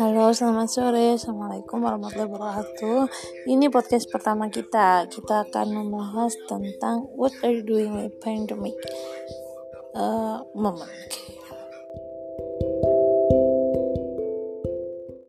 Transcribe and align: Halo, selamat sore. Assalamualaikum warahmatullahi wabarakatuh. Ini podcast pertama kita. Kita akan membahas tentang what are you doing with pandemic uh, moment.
Halo, 0.00 0.32
selamat 0.32 0.68
sore. 0.72 1.12
Assalamualaikum 1.12 1.84
warahmatullahi 1.84 2.32
wabarakatuh. 2.32 3.04
Ini 3.44 3.68
podcast 3.68 4.08
pertama 4.08 4.48
kita. 4.48 5.04
Kita 5.12 5.44
akan 5.44 5.76
membahas 5.76 6.32
tentang 6.48 7.04
what 7.20 7.36
are 7.44 7.52
you 7.52 7.60
doing 7.60 7.92
with 7.92 8.16
pandemic 8.24 8.72
uh, 9.92 10.40
moment. 10.56 10.88